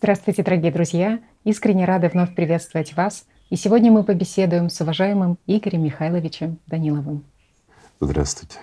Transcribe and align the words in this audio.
Здравствуйте, 0.00 0.44
дорогие 0.44 0.70
друзья! 0.70 1.18
Искренне 1.42 1.84
рада 1.84 2.08
вновь 2.08 2.32
приветствовать 2.32 2.94
вас. 2.94 3.26
И 3.50 3.56
сегодня 3.56 3.90
мы 3.90 4.04
побеседуем 4.04 4.70
с 4.70 4.80
уважаемым 4.80 5.38
Игорем 5.48 5.82
Михайловичем 5.82 6.60
Даниловым. 6.68 7.24
Здравствуйте. 7.98 8.58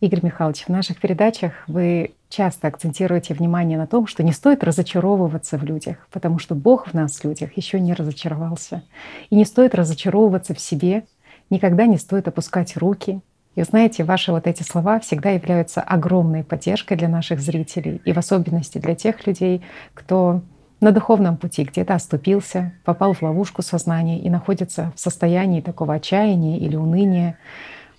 Игорь 0.00 0.18
Михайлович, 0.24 0.64
в 0.64 0.68
наших 0.68 1.00
передачах 1.00 1.52
вы 1.68 2.16
часто 2.28 2.66
акцентируете 2.66 3.34
внимание 3.34 3.78
на 3.78 3.86
том, 3.86 4.08
что 4.08 4.24
не 4.24 4.32
стоит 4.32 4.64
разочаровываться 4.64 5.58
в 5.58 5.62
людях, 5.62 6.08
потому 6.10 6.40
что 6.40 6.56
Бог 6.56 6.88
в 6.88 6.92
нас, 6.92 7.22
людях, 7.22 7.56
еще 7.56 7.78
не 7.78 7.94
разочаровался. 7.94 8.82
И 9.30 9.36
не 9.36 9.44
стоит 9.44 9.76
разочаровываться 9.76 10.54
в 10.54 10.60
себе, 10.60 11.04
никогда 11.50 11.86
не 11.86 11.98
стоит 11.98 12.26
опускать 12.26 12.76
руки. 12.76 13.20
И 13.58 13.62
знаете, 13.64 14.04
ваши 14.04 14.30
вот 14.30 14.46
эти 14.46 14.62
слова 14.62 15.00
всегда 15.00 15.30
являются 15.30 15.80
огромной 15.80 16.44
поддержкой 16.44 16.96
для 16.96 17.08
наших 17.08 17.40
зрителей, 17.40 18.00
и 18.04 18.12
в 18.12 18.16
особенности 18.16 18.78
для 18.78 18.94
тех 18.94 19.26
людей, 19.26 19.62
кто 19.94 20.42
на 20.80 20.92
духовном 20.92 21.36
пути 21.36 21.64
где-то 21.64 21.96
оступился, 21.96 22.72
попал 22.84 23.14
в 23.14 23.22
ловушку 23.22 23.62
сознания 23.62 24.20
и 24.20 24.30
находится 24.30 24.92
в 24.94 25.00
состоянии 25.00 25.60
такого 25.60 25.94
отчаяния 25.94 26.56
или 26.56 26.76
уныния. 26.76 27.36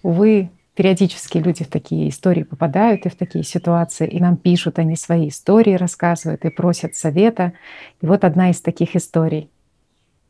Увы, 0.01 0.49
периодически 0.75 1.39
люди 1.39 1.65
в 1.65 1.67
такие 1.67 2.07
истории 2.07 2.43
попадают 2.43 3.05
и 3.05 3.09
в 3.09 3.17
такие 3.17 3.43
ситуации, 3.43 4.07
и 4.07 4.21
нам 4.21 4.37
пишут, 4.37 4.79
они 4.79 4.95
свои 4.95 5.27
истории 5.27 5.73
рассказывают 5.73 6.45
и 6.45 6.49
просят 6.51 6.95
совета. 6.95 7.51
И 7.99 8.05
вот 8.05 8.23
одна 8.23 8.49
из 8.51 8.61
таких 8.61 8.95
историй. 8.95 9.49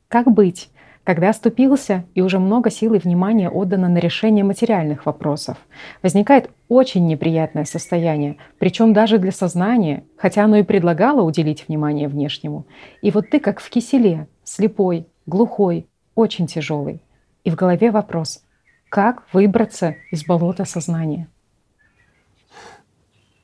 Как 0.07 0.25
быть, 0.25 0.71
когда 1.09 1.29
оступился 1.29 2.05
и 2.13 2.21
уже 2.21 2.37
много 2.37 2.69
сил 2.69 2.93
и 2.93 2.99
внимания 2.99 3.49
отдано 3.49 3.89
на 3.89 3.97
решение 3.97 4.43
материальных 4.43 5.07
вопросов? 5.07 5.57
Возникает 6.03 6.51
очень 6.67 7.07
неприятное 7.07 7.65
состояние, 7.65 8.37
причем 8.59 8.93
даже 8.93 9.17
для 9.17 9.31
сознания, 9.31 10.03
хотя 10.17 10.43
оно 10.43 10.57
и 10.57 10.61
предлагало 10.61 11.23
уделить 11.23 11.67
внимание 11.67 12.07
внешнему. 12.07 12.67
И 13.01 13.09
вот 13.09 13.27
ты 13.31 13.39
как 13.39 13.59
в 13.59 13.67
киселе, 13.71 14.27
слепой, 14.43 15.07
глухой, 15.25 15.87
очень 16.13 16.45
тяжелый. 16.45 17.01
И 17.43 17.49
в 17.49 17.55
голове 17.55 17.89
вопрос— 17.89 18.43
как 18.89 19.23
выбраться 19.33 19.95
из 20.11 20.23
болота 20.23 20.63
сознания? 20.65 21.27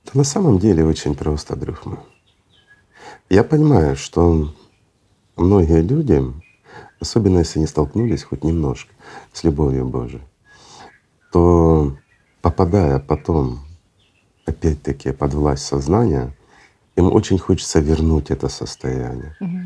Да 0.05 0.11
на 0.13 0.23
самом 0.23 0.59
деле 0.59 0.85
очень 0.85 1.15
просто, 1.15 1.55
друг 1.55 1.83
мой. 1.87 1.97
Я 3.27 3.43
понимаю, 3.43 3.95
что 3.95 4.53
многие 5.35 5.81
люди, 5.81 6.21
особенно 6.99 7.39
если 7.39 7.59
они 7.59 7.67
столкнулись 7.67 8.23
хоть 8.23 8.43
немножко 8.43 8.93
с 9.33 9.43
любовью 9.43 9.85
Божией, 9.85 10.23
то 11.31 11.95
попадая 12.41 12.99
потом 12.99 13.59
опять-таки 14.45 15.11
под 15.11 15.33
власть 15.33 15.65
сознания, 15.65 16.35
им 16.95 17.11
очень 17.11 17.37
хочется 17.39 17.79
вернуть 17.79 18.31
это 18.31 18.47
состояние. 18.47 19.35
Угу. 19.41 19.59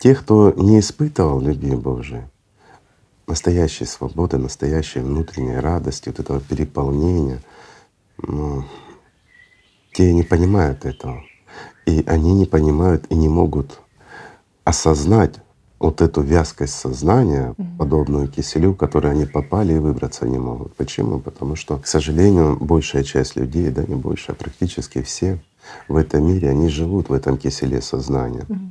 Те, 0.00 0.14
кто 0.14 0.52
не 0.52 0.78
испытывал 0.78 1.40
любви 1.40 1.74
Божией, 1.74 2.24
настоящей 3.26 3.84
свободы, 3.84 4.36
настоящей 4.36 5.00
внутренней 5.00 5.56
радости, 5.56 6.08
вот 6.08 6.20
этого 6.20 6.40
переполнения, 6.40 7.40
ну, 8.18 8.64
те 9.92 10.12
не 10.12 10.22
понимают 10.22 10.84
этого. 10.84 11.22
И 11.86 12.04
они 12.06 12.32
не 12.34 12.46
понимают 12.46 13.06
и 13.10 13.14
не 13.14 13.28
могут 13.28 13.80
осознать 14.64 15.36
вот 15.82 16.00
эту 16.00 16.20
вязкость 16.20 16.74
сознания, 16.74 17.54
mm-hmm. 17.58 17.76
подобную 17.76 18.28
киселю, 18.28 18.72
в 18.72 18.76
который 18.76 19.10
они 19.10 19.26
попали 19.26 19.74
и 19.74 19.78
выбраться 19.78 20.26
не 20.26 20.38
могут. 20.38 20.76
Почему? 20.76 21.18
Потому 21.18 21.56
что, 21.56 21.76
к 21.78 21.88
сожалению, 21.88 22.56
большая 22.60 23.02
часть 23.02 23.34
людей, 23.34 23.68
да 23.70 23.82
не 23.82 23.96
больше, 23.96 24.30
а 24.30 24.34
практически 24.34 25.02
все 25.02 25.40
в 25.88 25.96
этом 25.96 26.24
мире, 26.24 26.50
они 26.50 26.68
живут 26.68 27.08
в 27.08 27.12
этом 27.12 27.36
киселе 27.36 27.82
сознания. 27.82 28.46
Mm-hmm. 28.48 28.68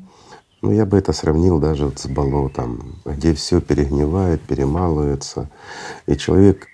Ну, 0.62 0.72
я 0.72 0.86
бы 0.86 0.98
это 0.98 1.12
сравнил 1.12 1.60
даже 1.60 1.86
вот 1.86 2.00
с 2.00 2.08
болотом, 2.08 2.96
где 3.04 3.34
все 3.34 3.60
перегнивает, 3.60 4.42
перемалывается. 4.42 5.50
И 6.08 6.16
человек, 6.16 6.68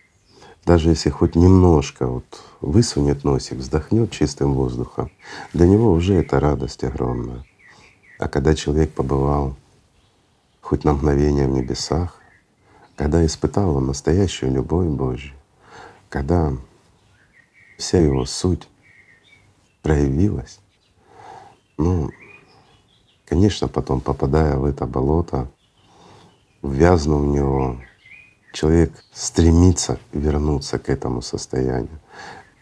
даже 0.65 0.89
если 0.89 1.09
хоть 1.09 1.35
немножко 1.35 2.05
вот 2.05 2.25
высунет 2.61 3.23
носик, 3.23 3.57
вздохнет 3.57 4.11
чистым 4.11 4.53
воздухом, 4.53 5.09
для 5.53 5.65
него 5.65 5.91
уже 5.91 6.13
это 6.13 6.39
радость 6.39 6.83
огромная. 6.83 7.43
А 8.19 8.27
когда 8.27 8.53
человек 8.53 8.91
побывал 8.91 9.55
хоть 10.67 10.83
на 10.83 10.93
мгновение 10.93 11.47
в 11.47 11.51
небесах, 11.51 12.19
когда 12.97 13.25
испытал 13.25 13.77
он 13.77 13.87
настоящую 13.87 14.51
любовь 14.51 14.87
Божью, 14.87 15.33
когда 16.09 16.51
вся 17.77 17.99
его 17.99 18.25
суть 18.25 18.67
проявилась, 19.81 20.59
ну, 21.77 22.11
Конечно, 23.27 23.67
потом 23.67 23.99
попадая 23.99 24.55
в 24.55 24.63
это 24.63 24.85
болото, 24.85 25.49
ввязнув 26.63 27.23
в 27.23 27.25
него, 27.25 27.77
человек 28.53 28.93
стремится 29.11 29.99
вернуться 30.13 30.79
к 30.79 30.87
этому 30.87 31.21
состоянию 31.21 31.99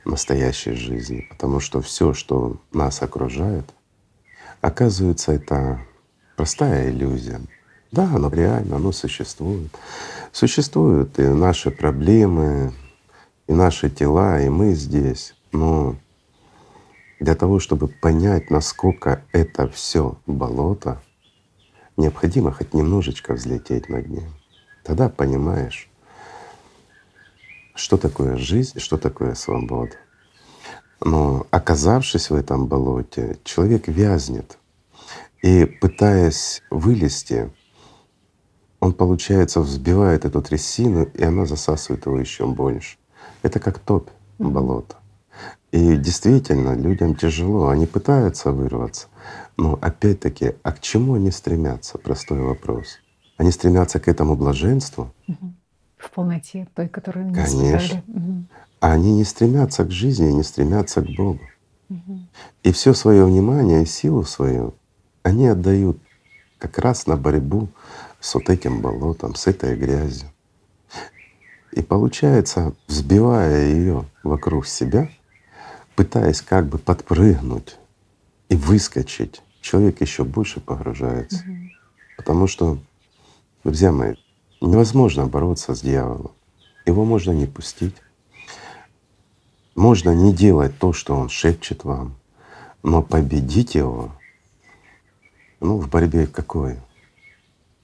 настоящей 0.06 0.74
жизни, 0.74 1.28
потому 1.30 1.60
что 1.60 1.82
все, 1.82 2.14
что 2.14 2.58
нас 2.74 3.04
окружает, 3.04 3.66
оказывается, 4.62 5.34
это 5.34 5.80
простая 6.36 6.90
иллюзия. 6.90 7.42
Да, 7.96 8.12
оно 8.14 8.30
реально, 8.30 8.76
оно 8.76 8.92
существует. 8.92 9.72
Существуют 10.34 11.18
и 11.18 11.24
наши 11.24 11.72
проблемы, 11.72 12.74
и 13.48 13.54
наши 13.54 13.90
тела, 13.90 14.42
и 14.42 14.50
мы 14.50 14.74
здесь. 14.74 15.34
Но 15.54 15.96
для 17.22 17.36
того, 17.36 17.62
чтобы 17.62 17.88
понять, 17.88 18.52
насколько 18.52 19.24
это 19.32 19.70
все 19.70 20.18
болото, 20.26 21.02
необходимо 21.96 22.52
хоть 22.52 22.74
немножечко 22.74 23.34
взлететь 23.34 23.88
над 23.88 24.10
ним. 24.10 24.34
Тогда 24.84 25.08
понимаешь, 25.08 25.90
что 27.76 27.96
такое 27.96 28.36
жизнь, 28.36 28.78
что 28.80 28.98
такое 28.98 29.36
свобода. 29.36 29.96
Но 31.00 31.48
оказавшись 31.50 32.30
в 32.30 32.36
этом 32.36 32.66
болоте, 32.66 33.38
человек 33.46 33.88
вязнет. 33.88 34.58
И 35.42 35.64
пытаясь 35.64 36.62
вылезти, 36.70 37.50
он, 38.86 38.94
получается, 38.94 39.62
взбивает 39.62 40.26
эту 40.26 40.42
трясину, 40.42 41.04
и 41.04 41.24
она 41.24 41.46
засасывает 41.46 42.06
его 42.06 42.20
еще 42.20 42.46
больше. 42.46 42.98
Это 43.42 43.60
как 43.60 43.80
топь 43.80 44.10
болота. 44.38 44.96
И 45.72 45.98
действительно, 45.98 46.76
людям 46.76 47.16
тяжело, 47.16 47.70
они 47.70 47.86
пытаются 47.86 48.52
вырваться. 48.52 49.08
Но 49.58 49.78
опять-таки, 49.82 50.54
а 50.64 50.72
к 50.72 50.80
чему 50.82 51.16
они 51.16 51.32
стремятся? 51.32 51.98
Простой 51.98 52.42
вопрос. 52.42 53.00
Они 53.38 53.52
стремятся 53.52 54.00
к 54.00 54.08
этому 54.08 54.36
блаженству. 54.36 55.12
В 55.98 56.12
полноте 56.12 56.68
той, 56.76 56.88
которую 56.88 57.26
они 57.26 57.34
Конечно. 57.34 58.04
Угу. 58.08 58.46
А 58.82 58.92
они 58.92 59.14
не 59.16 59.24
стремятся 59.24 59.84
к 59.84 59.92
жизни, 59.92 60.32
не 60.32 60.44
стремятся 60.44 61.02
к 61.02 61.08
Богу. 61.18 61.42
Угу. 61.90 62.20
И 62.64 62.72
все 62.72 62.94
свое 62.94 63.26
внимание 63.26 63.84
и 63.84 63.86
силу 63.86 64.24
свою 64.24 64.76
они 65.24 65.48
отдают 65.48 65.98
как 66.60 66.78
раз 66.78 67.08
на 67.08 67.18
борьбу 67.18 67.70
с 68.26 68.34
вот 68.34 68.50
этим 68.50 68.82
болотом, 68.82 69.36
с 69.36 69.46
этой 69.46 69.76
грязью. 69.76 70.28
И 71.72 71.84
получается, 71.84 72.74
взбивая 72.88 73.68
ее 73.68 74.06
вокруг 74.24 74.66
себя, 74.66 75.12
пытаясь 75.96 76.42
как 76.42 76.66
бы 76.66 76.80
подпрыгнуть 76.80 77.76
и 78.50 78.56
выскочить, 78.56 79.44
человек 79.62 80.02
еще 80.02 80.24
больше 80.24 80.60
погружается. 80.60 81.44
Угу. 81.48 81.58
Потому 82.18 82.48
что, 82.48 82.80
друзья 83.64 83.92
мои, 83.92 84.16
невозможно 84.60 85.28
бороться 85.28 85.76
с 85.76 85.82
дьяволом. 85.82 86.32
Его 86.88 87.06
можно 87.06 87.32
не 87.32 87.46
пустить. 87.46 87.96
Можно 89.76 90.16
не 90.16 90.34
делать 90.34 90.76
то, 90.80 90.94
что 90.94 91.16
он 91.16 91.30
шепчет 91.30 91.84
вам, 91.84 92.16
но 92.82 93.04
победить 93.04 93.76
его, 93.76 94.12
ну, 95.60 95.78
в 95.78 95.90
борьбе 95.90 96.26
какой? 96.26 96.80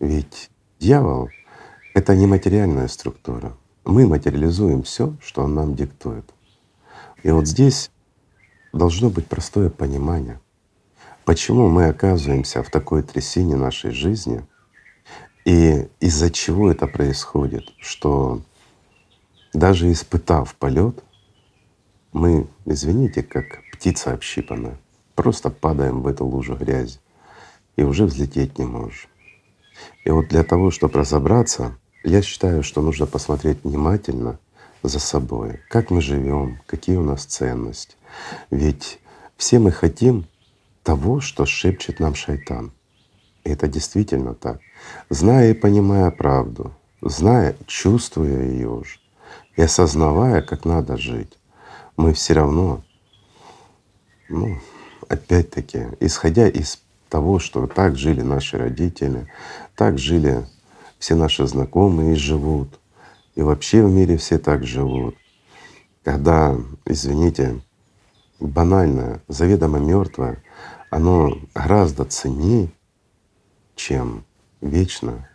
Ведь 0.02 0.50
дьявол— 0.80 1.30
это 1.94 2.16
не 2.16 2.26
материальная 2.26 2.88
структура. 2.88 3.56
Мы 3.86 4.08
материализуем 4.08 4.82
все, 4.82 5.16
что 5.22 5.44
он 5.44 5.54
нам 5.54 5.76
диктует. 5.76 6.26
И 7.22 7.30
вот 7.30 7.46
здесь 7.46 7.92
должно 8.74 9.12
быть 9.12 9.28
простое 9.28 9.70
понимание, 9.70 10.40
почему 11.24 11.70
мы 11.70 11.86
оказываемся 11.86 12.64
в 12.64 12.72
такой 12.72 13.04
трясине 13.04 13.56
нашей 13.56 13.92
жизни 13.92 14.44
и 15.46 15.88
из-за 16.00 16.32
чего 16.32 16.72
это 16.72 16.88
происходит, 16.88 17.66
что 17.80 18.42
даже 19.54 19.92
испытав 19.92 20.56
полет, 20.56 21.04
мы, 22.12 22.48
извините, 22.66 23.22
как 23.22 23.62
птица 23.72 24.14
общипанная, 24.14 24.80
просто 25.14 25.52
падаем 25.52 26.02
в 26.02 26.08
эту 26.08 26.26
лужу 26.26 26.56
грязи 26.56 27.00
и 27.76 27.84
уже 27.84 28.06
взлететь 28.06 28.58
не 28.58 28.66
можем. 28.66 29.11
И 30.04 30.10
вот 30.10 30.28
для 30.28 30.44
того, 30.44 30.72
чтобы 30.72 31.00
разобраться, 31.00 31.78
я 32.04 32.22
считаю, 32.22 32.64
что 32.64 32.82
нужно 32.82 33.06
посмотреть 33.06 33.64
внимательно 33.64 34.40
за 34.84 35.00
собой, 35.00 35.60
как 35.70 35.92
мы 35.92 36.02
живем, 36.02 36.60
какие 36.66 36.96
у 36.96 37.04
нас 37.04 37.26
ценности. 37.26 37.96
Ведь 38.50 39.00
все 39.38 39.60
мы 39.60 39.72
хотим 39.72 40.26
того, 40.84 41.22
что 41.22 41.46
шепчет 41.46 42.00
нам 42.00 42.16
шайтан. 42.16 42.72
И 43.44 43.50
это 43.50 43.68
действительно 43.68 44.34
так. 44.34 44.60
Зная 45.10 45.52
и 45.52 45.54
понимая 45.54 46.10
правду, 46.12 46.74
зная, 47.02 47.56
чувствуя 47.68 48.44
ее 48.44 48.70
уже 48.70 49.02
и 49.56 49.62
осознавая, 49.62 50.42
как 50.42 50.66
надо 50.66 50.98
жить, 50.98 51.38
мы 51.98 52.14
все 52.14 52.34
равно, 52.34 52.84
ну, 54.30 54.58
опять-таки, 55.08 55.88
исходя 56.00 56.48
из 56.48 56.80
того, 57.10 57.40
что 57.40 57.68
так 57.68 57.98
жили 57.98 58.22
наши 58.22 58.58
родители, 58.58 59.28
так 59.82 59.98
жили 59.98 60.46
все 61.00 61.16
наши 61.16 61.48
знакомые 61.48 62.14
и 62.14 62.16
живут, 62.16 62.80
и 63.34 63.42
вообще 63.42 63.84
в 63.84 63.90
мире 63.90 64.16
все 64.16 64.38
так 64.38 64.64
живут. 64.64 65.16
Когда, 66.04 66.56
извините, 66.86 67.60
банальное, 68.40 69.24
заведомо 69.28 69.80
мертвое, 69.80 70.44
оно 70.92 71.36
гораздо 71.56 72.06
ценнее, 72.06 72.70
чем 73.76 74.24
вечно 74.62 75.28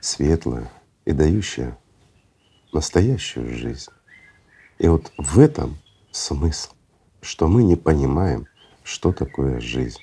светлое 0.00 0.70
и 1.04 1.10
дающее 1.10 1.76
настоящую 2.72 3.56
жизнь. 3.56 3.90
И 4.78 4.86
вот 4.86 5.10
в 5.18 5.40
этом 5.40 5.76
смысл, 6.12 6.70
что 7.22 7.48
мы 7.48 7.64
не 7.64 7.74
понимаем, 7.74 8.46
что 8.88 9.12
такое 9.12 9.60
жизнь. 9.60 10.00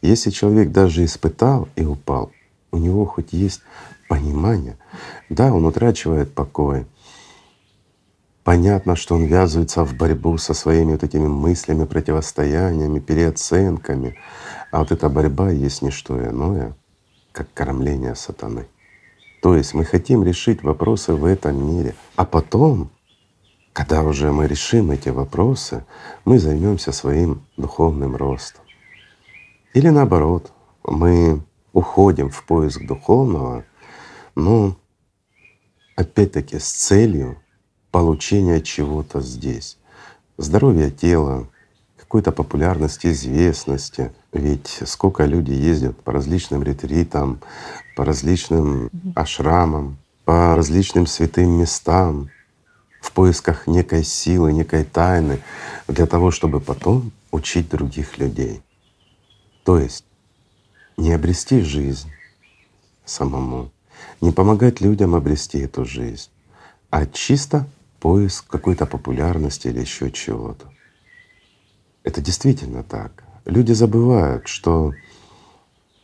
Если 0.00 0.30
человек 0.30 0.70
даже 0.70 1.04
испытал 1.04 1.68
и 1.76 1.84
упал, 1.84 2.32
у 2.70 2.78
него 2.78 3.04
хоть 3.04 3.32
есть 3.32 3.60
понимание, 4.08 4.76
да, 5.28 5.52
он 5.52 5.66
утрачивает 5.66 6.34
покой, 6.34 6.86
Понятно, 8.44 8.96
что 8.96 9.14
он 9.14 9.26
ввязывается 9.26 9.84
в 9.84 9.94
борьбу 9.94 10.36
со 10.36 10.52
своими 10.52 10.92
вот 10.92 11.04
этими 11.04 11.28
мыслями, 11.28 11.84
противостояниями, 11.84 12.98
переоценками. 12.98 14.16
А 14.72 14.80
вот 14.80 14.90
эта 14.90 15.08
борьба 15.08 15.50
есть 15.50 15.80
не 15.80 15.92
что 15.92 16.20
иное, 16.20 16.74
как 17.30 17.46
кормление 17.54 18.16
сатаны. 18.16 18.66
То 19.42 19.54
есть 19.54 19.74
мы 19.74 19.84
хотим 19.84 20.24
решить 20.24 20.64
вопросы 20.64 21.14
в 21.14 21.24
этом 21.24 21.64
мире, 21.64 21.94
а 22.16 22.24
потом, 22.24 22.90
когда 23.72 24.02
уже 24.02 24.32
мы 24.32 24.46
решим 24.46 24.90
эти 24.90 25.08
вопросы, 25.08 25.84
мы 26.24 26.38
займемся 26.38 26.92
своим 26.92 27.42
духовным 27.56 28.16
ростом. 28.16 28.62
Или 29.74 29.88
наоборот, 29.88 30.52
мы 30.84 31.40
уходим 31.72 32.28
в 32.28 32.44
поиск 32.44 32.84
духовного, 32.86 33.64
но 34.34 34.76
опять-таки 35.96 36.58
с 36.58 36.70
целью 36.70 37.38
получения 37.90 38.60
чего-то 38.60 39.20
здесь. 39.20 39.78
Здоровье 40.36 40.90
тела, 40.90 41.48
какой-то 41.96 42.32
популярности, 42.32 43.06
известности. 43.06 44.12
Ведь 44.32 44.82
сколько 44.84 45.24
люди 45.24 45.52
ездят 45.52 45.96
по 46.02 46.12
различным 46.12 46.62
ретритам, 46.62 47.40
по 47.96 48.04
различным 48.04 48.90
ашрамам, 49.14 49.96
по 50.24 50.54
различным 50.54 51.06
святым 51.06 51.58
местам 51.58 52.28
в 53.02 53.10
поисках 53.12 53.66
некой 53.66 54.04
силы, 54.04 54.52
некой 54.52 54.84
тайны 54.84 55.40
для 55.88 56.06
того, 56.06 56.30
чтобы 56.30 56.60
потом 56.60 57.10
учить 57.32 57.68
других 57.68 58.16
людей. 58.16 58.62
То 59.64 59.78
есть 59.78 60.04
не 60.96 61.12
обрести 61.12 61.60
жизнь 61.60 62.10
самому, 63.04 63.70
не 64.20 64.30
помогать 64.30 64.80
людям 64.80 65.16
обрести 65.16 65.58
эту 65.58 65.84
жизнь, 65.84 66.30
а 66.90 67.04
чисто 67.06 67.66
поиск 67.98 68.46
какой-то 68.46 68.86
популярности 68.86 69.66
или 69.66 69.80
еще 69.80 70.12
чего-то. 70.12 70.72
Это 72.04 72.20
действительно 72.20 72.84
так. 72.84 73.24
Люди 73.44 73.72
забывают, 73.72 74.46
что 74.46 74.92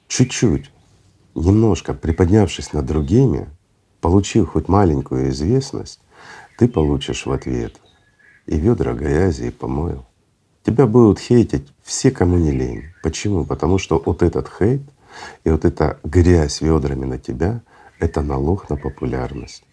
чуть-чуть, 0.09 0.73
немножко 1.37 1.95
приподнявшись 1.95 2.73
над 2.73 2.87
другими, 2.87 3.49
получив 4.01 4.49
хоть 4.49 4.69
маленькую 4.69 5.31
известность, 5.31 6.01
ты 6.59 6.69
получишь 6.69 7.25
в 7.25 7.33
ответ 7.33 7.81
и 8.47 8.59
ведра 8.59 8.93
грязи, 8.93 9.45
и 9.45 9.51
помоев. 9.51 10.03
Тебя 10.65 10.87
будут 10.87 11.19
хейтить 11.19 11.73
все, 11.83 12.11
кому 12.11 12.37
не 12.37 12.51
лень. 12.51 12.85
Почему? 13.03 13.45
Потому 13.45 13.79
что 13.79 14.03
вот 14.05 14.23
этот 14.23 14.51
хейт 14.59 14.83
и 15.45 15.51
вот 15.51 15.65
эта 15.65 15.99
грязь 16.05 16.61
ведрами 16.61 17.07
на 17.07 17.19
тебя— 17.19 17.63
это 17.99 18.21
налог 18.23 18.69
на 18.69 18.77
популярность. 18.77 19.65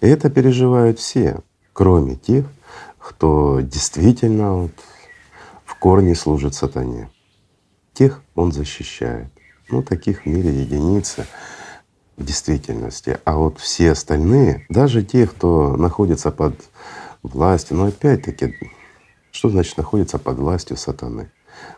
И 0.00 0.06
это 0.06 0.28
переживают 0.28 0.98
все 0.98 1.42
кроме 1.76 2.16
тех, 2.16 2.46
кто 2.98 3.60
действительно 3.60 4.54
вот 4.54 4.72
в 5.66 5.74
корне 5.74 6.14
служит 6.14 6.54
сатане. 6.54 7.10
Тех 7.92 8.22
он 8.34 8.50
защищает. 8.50 9.28
Ну, 9.68 9.82
таких 9.82 10.22
в 10.22 10.26
мире 10.26 10.50
единицы 10.50 11.26
в 12.16 12.24
действительности. 12.24 13.18
А 13.24 13.36
вот 13.36 13.58
все 13.58 13.92
остальные, 13.92 14.66
даже 14.68 15.02
те, 15.02 15.26
кто 15.26 15.76
находится 15.76 16.30
под 16.30 16.54
властью, 17.22 17.76
но 17.76 17.86
опять-таки, 17.86 18.54
что 19.30 19.50
значит 19.50 19.76
находится 19.76 20.18
под 20.18 20.38
властью 20.38 20.76
сатаны? 20.76 21.30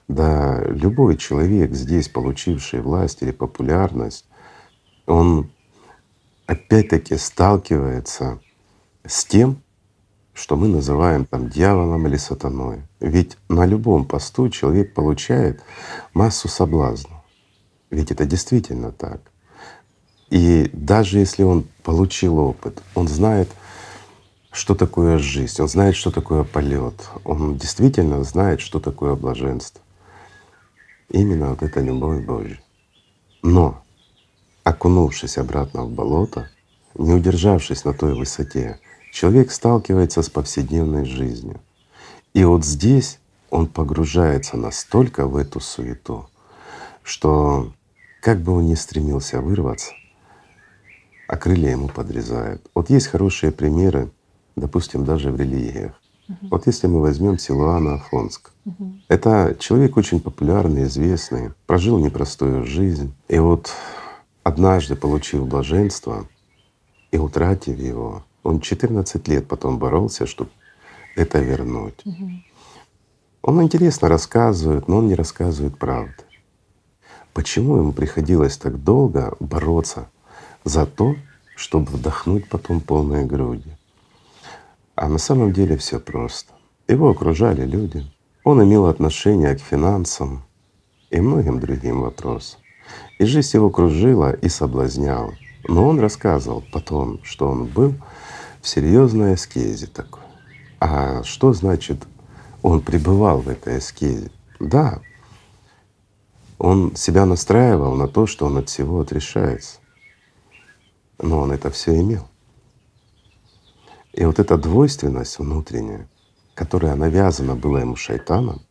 Да 0.06 0.62
любой 0.64 1.16
человек 1.16 1.72
здесь, 1.72 2.08
получивший 2.08 2.80
власть 2.80 3.22
или 3.22 3.32
популярность, 3.32 4.26
он 5.06 5.50
опять-таки 6.46 7.16
сталкивается 7.16 8.40
с 9.04 9.24
тем, 9.24 9.62
что 10.34 10.56
мы 10.56 10.68
называем 10.68 11.24
там 11.24 11.48
дьяволом 11.48 12.06
или 12.06 12.16
сатаной. 12.16 12.82
Ведь 13.00 13.36
на 13.48 13.66
любом 13.66 14.04
посту 14.04 14.48
человек 14.50 14.94
получает 14.94 15.62
массу 16.14 16.48
соблазнов. 16.48 17.18
Ведь 17.90 18.12
это 18.12 18.24
действительно 18.24 18.92
так. 18.92 19.20
И 20.30 20.68
даже 20.72 21.18
если 21.18 21.42
он 21.42 21.64
получил 21.82 22.38
опыт, 22.38 22.82
он 22.94 23.08
знает, 23.08 23.48
что 24.52 24.74
такое 24.74 25.18
жизнь, 25.18 25.60
он 25.60 25.68
знает, 25.68 25.96
что 25.96 26.10
такое 26.10 26.44
полет, 26.44 27.08
он 27.24 27.56
действительно 27.56 28.22
знает, 28.24 28.60
что 28.60 28.80
такое 28.80 29.14
блаженство. 29.14 29.80
Именно 31.10 31.50
вот 31.50 31.62
это 31.62 31.80
любовь 31.80 32.24
Божья. 32.24 32.60
Но 33.42 33.82
окунувшись 34.64 35.38
обратно 35.38 35.84
в 35.84 35.90
болото, 35.90 36.50
не 36.94 37.14
удержавшись 37.14 37.84
на 37.84 37.94
той 37.94 38.14
высоте, 38.14 38.80
человек 39.12 39.50
сталкивается 39.52 40.22
с 40.22 40.28
повседневной 40.28 41.04
жизнью. 41.04 41.60
И 42.34 42.44
вот 42.44 42.64
здесь 42.64 43.18
он 43.50 43.66
погружается 43.66 44.56
настолько 44.56 45.26
в 45.26 45.36
эту 45.36 45.60
суету, 45.60 46.28
что 47.02 47.72
как 48.20 48.40
бы 48.42 48.52
он 48.52 48.66
ни 48.66 48.74
стремился 48.74 49.40
вырваться, 49.40 49.92
а 51.28 51.36
крылья 51.36 51.70
ему 51.70 51.88
подрезают. 51.88 52.66
Вот 52.74 52.90
есть 52.90 53.06
хорошие 53.06 53.52
примеры, 53.52 54.10
допустим, 54.56 55.04
даже 55.04 55.30
в 55.30 55.36
религиях. 55.36 55.92
Uh-huh. 56.28 56.48
Вот 56.50 56.66
если 56.66 56.88
мы 56.88 57.00
возьмем 57.00 57.38
Силуана 57.38 57.94
Афонск, 57.94 58.50
uh-huh. 58.66 59.00
это 59.08 59.56
человек 59.60 59.96
очень 59.96 60.20
популярный, 60.20 60.84
известный, 60.84 61.52
прожил 61.66 61.98
непростую 61.98 62.64
жизнь. 62.64 63.14
И 63.28 63.38
вот 63.38 63.70
однажды, 64.42 64.96
получив 64.96 65.46
блаженство 65.46 66.26
и 67.12 67.18
утратив 67.18 67.78
его, 67.78 68.24
он 68.42 68.60
14 68.60 69.28
лет 69.28 69.46
потом 69.46 69.78
боролся, 69.78 70.26
чтобы 70.26 70.50
это 71.14 71.40
вернуть. 71.40 72.00
Угу. 72.06 72.30
Он 73.42 73.62
интересно 73.62 74.08
рассказывает, 74.08 74.88
но 74.88 74.98
он 74.98 75.08
не 75.08 75.14
рассказывает 75.14 75.76
правды. 75.78 76.14
Почему 77.34 77.76
ему 77.76 77.92
приходилось 77.92 78.56
так 78.56 78.82
долго 78.82 79.36
бороться 79.40 80.08
за 80.64 80.86
то, 80.86 81.16
чтобы 81.56 81.92
вдохнуть 81.92 82.48
потом 82.48 82.80
полной 82.80 83.24
груди? 83.24 83.76
А 84.94 85.08
на 85.08 85.18
самом 85.18 85.52
деле 85.52 85.76
все 85.76 86.00
просто. 86.00 86.52
Его 86.88 87.10
окружали 87.10 87.64
люди, 87.64 88.04
он 88.44 88.62
имел 88.62 88.86
отношение 88.86 89.54
к 89.56 89.60
финансам 89.60 90.42
и 91.10 91.20
многим 91.20 91.60
другим 91.60 92.00
вопросам. 92.02 92.60
И 93.18 93.24
жизнь 93.24 93.56
его 93.56 93.70
кружила 93.70 94.32
и 94.32 94.48
соблазняла. 94.48 95.34
Но 95.68 95.86
он 95.86 96.00
рассказывал 96.00 96.64
потом, 96.72 97.22
что 97.24 97.48
он 97.48 97.66
был 97.66 97.94
в 98.62 98.68
серьезной 98.68 99.34
аскезе 99.34 99.86
такой. 99.86 100.22
А 100.80 101.22
что 101.24 101.52
значит 101.52 102.06
он 102.62 102.80
пребывал 102.80 103.40
в 103.40 103.48
этой 103.48 103.78
аскезе? 103.78 104.30
Да, 104.60 105.00
он 106.58 106.96
себя 106.96 107.24
настраивал 107.24 107.94
на 107.94 108.08
то, 108.08 108.26
что 108.26 108.46
он 108.46 108.56
от 108.58 108.68
всего 108.68 109.00
отрешается. 109.00 109.78
Но 111.18 111.40
он 111.40 111.52
это 111.52 111.70
все 111.70 111.98
имел. 112.00 112.28
И 114.12 114.24
вот 114.24 114.38
эта 114.38 114.56
двойственность 114.56 115.38
внутренняя, 115.38 116.08
которая 116.54 116.94
навязана 116.94 117.54
была 117.54 117.80
ему 117.80 117.96
шайтаном, 117.96 118.62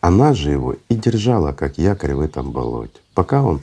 она 0.00 0.34
же 0.34 0.50
его 0.50 0.76
и 0.88 0.94
держала 0.94 1.52
как 1.52 1.78
якорь 1.78 2.14
в 2.14 2.20
этом 2.20 2.52
болоте, 2.52 3.00
пока 3.14 3.42
он 3.42 3.60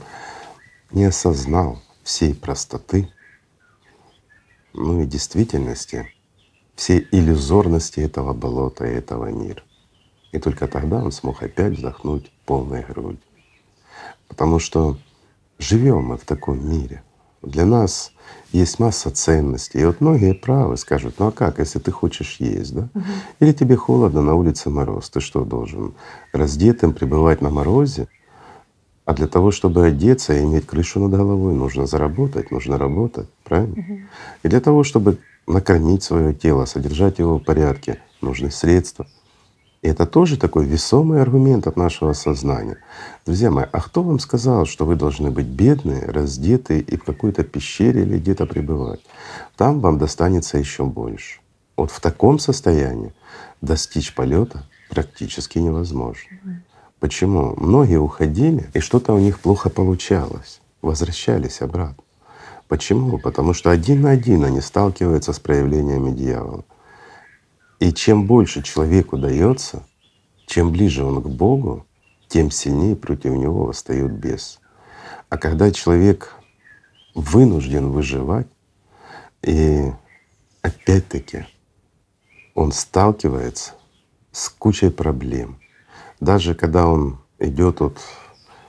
не 0.90 1.04
осознал 1.04 1.80
всей 2.04 2.34
простоты 2.34 3.08
ну 4.76 5.00
и 5.00 5.06
действительности, 5.06 6.12
всей 6.74 7.08
иллюзорности 7.10 8.00
этого 8.00 8.34
болота 8.34 8.86
и 8.86 8.94
этого 8.94 9.30
мира. 9.30 9.62
И 10.32 10.38
только 10.38 10.68
тогда 10.68 11.02
он 11.02 11.12
смог 11.12 11.42
опять 11.42 11.74
вздохнуть 11.74 12.30
полной 12.44 12.82
грудью. 12.82 13.18
Потому 14.28 14.58
что 14.58 14.98
живем 15.58 16.04
мы 16.04 16.18
в 16.18 16.24
таком 16.24 16.68
мире. 16.68 17.02
Для 17.46 17.64
нас 17.64 18.12
есть 18.50 18.80
масса 18.80 19.10
ценностей. 19.10 19.80
И 19.80 19.84
вот 19.84 20.00
многие 20.00 20.34
правы 20.34 20.76
скажут, 20.76 21.14
ну 21.18 21.28
а 21.28 21.32
как, 21.32 21.58
если 21.60 21.78
ты 21.78 21.92
хочешь 21.92 22.36
есть, 22.40 22.74
да? 22.74 22.88
Угу. 22.94 23.04
Или 23.40 23.52
тебе 23.52 23.76
холодно, 23.76 24.20
на 24.20 24.34
улице 24.34 24.68
мороз, 24.68 25.08
ты 25.10 25.20
что 25.20 25.44
должен 25.44 25.94
раздетым 26.32 26.92
пребывать 26.92 27.40
на 27.40 27.50
морозе? 27.50 28.08
А 29.04 29.14
для 29.14 29.28
того, 29.28 29.52
чтобы 29.52 29.86
одеться 29.86 30.34
и 30.34 30.42
иметь 30.42 30.66
крышу 30.66 30.98
над 30.98 31.12
головой, 31.12 31.54
нужно 31.54 31.86
заработать, 31.86 32.50
нужно 32.50 32.78
работать, 32.78 33.28
правильно? 33.44 33.74
Угу. 33.80 33.98
И 34.42 34.48
для 34.48 34.60
того, 34.60 34.82
чтобы 34.82 35.18
накормить 35.46 36.02
свое 36.02 36.34
тело, 36.34 36.64
содержать 36.64 37.20
его 37.20 37.38
в 37.38 37.44
порядке, 37.44 38.00
нужны 38.20 38.50
средства. 38.50 39.06
И 39.86 39.88
это 39.88 40.04
тоже 40.04 40.36
такой 40.36 40.64
весомый 40.64 41.22
аргумент 41.22 41.68
от 41.68 41.76
нашего 41.76 42.12
сознания. 42.12 42.78
Друзья 43.24 43.52
мои, 43.52 43.66
а 43.70 43.80
кто 43.80 44.02
вам 44.02 44.18
сказал, 44.18 44.66
что 44.66 44.84
вы 44.84 44.96
должны 44.96 45.30
быть 45.30 45.46
бедные, 45.46 46.00
раздетые 46.06 46.80
и 46.80 46.96
в 46.96 47.04
какой-то 47.04 47.44
пещере 47.44 48.02
или 48.02 48.18
где-то 48.18 48.46
пребывать? 48.46 48.98
Там 49.56 49.78
вам 49.78 49.98
достанется 49.98 50.58
еще 50.58 50.86
больше. 50.86 51.38
Вот 51.76 51.92
в 51.92 52.00
таком 52.00 52.40
состоянии 52.40 53.12
достичь 53.60 54.12
полета 54.12 54.64
практически 54.90 55.60
невозможно. 55.60 56.30
Почему? 56.98 57.54
Многие 57.56 58.00
уходили, 58.00 58.68
и 58.74 58.80
что-то 58.80 59.12
у 59.12 59.20
них 59.20 59.38
плохо 59.38 59.70
получалось, 59.70 60.60
возвращались 60.82 61.60
обратно. 61.60 62.02
Почему? 62.66 63.18
Потому 63.18 63.54
что 63.54 63.70
один 63.70 64.00
на 64.00 64.10
один 64.10 64.42
они 64.42 64.60
сталкиваются 64.60 65.32
с 65.32 65.38
проявлениями 65.38 66.10
дьявола. 66.10 66.64
И 67.78 67.92
чем 67.92 68.26
больше 68.26 68.62
человеку 68.62 69.18
дается, 69.18 69.86
чем 70.46 70.72
ближе 70.72 71.04
он 71.04 71.22
к 71.22 71.28
Богу, 71.28 71.86
тем 72.28 72.50
сильнее 72.50 72.96
против 72.96 73.32
него 73.32 73.66
восстает 73.66 74.12
бес. 74.12 74.60
А 75.28 75.36
когда 75.36 75.70
человек 75.70 76.34
вынужден 77.14 77.90
выживать, 77.90 78.46
и 79.42 79.92
опять-таки 80.62 81.46
он 82.54 82.72
сталкивается 82.72 83.74
с 84.32 84.48
кучей 84.48 84.90
проблем. 84.90 85.58
Даже 86.20 86.54
когда 86.54 86.86
он 86.86 87.18
идет 87.38 87.80
вот 87.80 87.98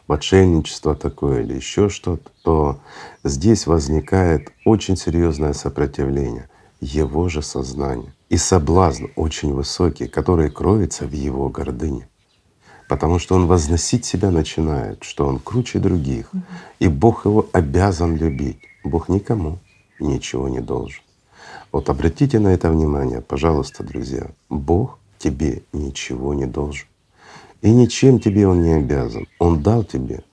в 0.08 0.14
отшельничество 0.14 0.96
такое 0.96 1.44
или 1.44 1.56
еще 1.56 1.90
что-то, 1.90 2.30
то 2.44 2.80
здесь 3.24 3.68
возникает 3.68 4.52
очень 4.66 4.98
серьезное 4.98 5.54
сопротивление 5.54 6.50
его 6.80 7.28
же 7.30 7.42
сознания 7.42 8.14
и 8.30 8.38
соблазн 8.38 9.06
очень 9.16 9.54
высокий, 9.54 10.08
который 10.08 10.50
кроется 10.50 11.06
в 11.06 11.12
его 11.14 11.50
гордыне. 11.50 12.08
Потому 12.90 13.20
что 13.20 13.36
он 13.36 13.48
возносить 13.48 14.06
себя 14.06 14.32
начинает, 14.32 15.04
что 15.04 15.28
он 15.28 15.40
круче 15.40 15.80
других, 15.80 16.32
и 16.80 16.88
Бог 16.88 17.26
его 17.26 17.48
обязан 17.52 18.16
любить. 18.16 18.60
Бог 18.84 19.10
никому 19.10 19.60
ничего 20.00 20.48
не 20.48 20.62
должен. 20.62 21.02
Вот 21.72 21.90
обратите 21.90 22.40
на 22.40 22.50
это 22.50 22.70
внимание, 22.70 23.22
пожалуйста, 23.22 23.84
друзья. 23.84 24.28
Бог 24.50 25.00
тебе 25.18 25.64
ничего 25.74 26.34
не 26.34 26.46
должен. 26.46 26.88
И 27.62 27.72
ничем 27.72 28.20
тебе 28.20 28.48
Он 28.48 28.62
не 28.62 28.74
обязан. 28.74 29.28
Он 29.40 29.62
дал 29.62 29.84
тебе 29.84 30.24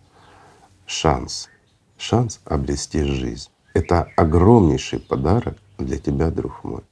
шанс, 0.87 1.49
шанс 1.97 2.41
обрести 2.45 3.03
жизнь. 3.03 3.49
Это 3.73 4.09
огромнейший 4.17 5.01
подарок 5.01 5.57
для 5.79 5.99
тебя, 5.99 6.31
друг 6.31 6.63
мой. 6.63 6.83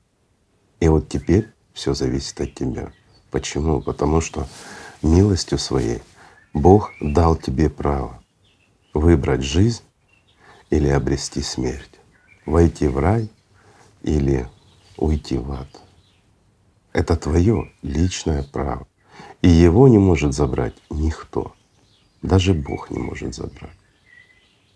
И 0.82 0.88
вот 0.88 1.08
теперь 1.08 1.48
все 1.74 1.94
зависит 1.94 2.40
от 2.40 2.54
тебя. 2.56 2.90
Почему? 3.30 3.80
Потому 3.80 4.20
что 4.20 4.48
милостью 5.00 5.56
своей 5.56 6.02
Бог 6.52 6.90
дал 7.00 7.36
тебе 7.36 7.70
право 7.70 8.20
выбрать 8.92 9.44
жизнь 9.44 9.84
или 10.70 10.88
обрести 10.88 11.40
смерть, 11.40 12.00
войти 12.46 12.88
в 12.88 12.98
рай 12.98 13.30
или 14.02 14.48
уйти 14.96 15.36
в 15.38 15.52
ад. 15.52 15.68
Это 16.92 17.14
твое 17.14 17.70
личное 17.82 18.42
право. 18.42 18.88
И 19.40 19.48
его 19.48 19.86
не 19.86 19.98
может 19.98 20.34
забрать 20.34 20.74
никто. 20.90 21.54
Даже 22.22 22.54
Бог 22.54 22.90
не 22.90 22.98
может 22.98 23.36
забрать. 23.36 23.78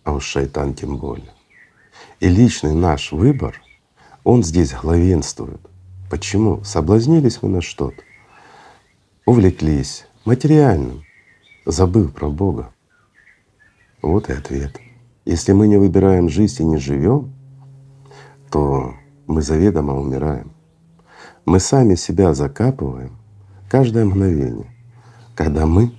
А 0.05 0.13
уж 0.13 0.25
шайтан 0.25 0.73
тем 0.73 0.99
более. 0.99 1.35
И 2.21 2.29
личный 2.29 2.75
наш 2.75 3.11
выбор, 3.11 3.61
он 4.23 4.45
здесь 4.45 4.73
главенствует— 4.73 5.61
Почему? 6.09 6.63
Соблазнились 6.63 7.43
мы 7.43 7.49
на 7.49 7.61
что-то, 7.61 8.03
увлеклись 9.25 10.07
материальным, 10.25 11.03
забыв 11.65 12.13
про 12.13 12.29
Бога. 12.29 12.73
Вот 14.03 14.29
и 14.29 14.33
ответ. 14.33 14.79
Если 15.25 15.53
мы 15.53 15.67
не 15.67 15.79
выбираем 15.79 16.29
жизнь 16.29 16.63
и 16.63 16.67
не 16.67 16.77
живем, 16.79 17.33
то 18.51 18.95
мы 19.27 19.43
заведомо 19.43 19.99
умираем. 19.99 20.53
Мы 21.45 21.59
сами 21.59 21.97
себя 21.97 22.35
закапываем 22.35 23.17
каждое 23.69 24.05
мгновение, 24.05 24.73
когда 25.35 25.67
мы 25.67 25.93